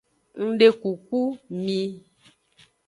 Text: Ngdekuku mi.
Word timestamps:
Ngdekuku 0.45 1.21
mi. 1.63 1.79